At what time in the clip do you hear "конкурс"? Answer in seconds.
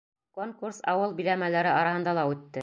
0.37-0.79